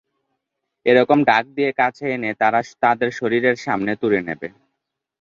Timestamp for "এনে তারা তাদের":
2.15-3.09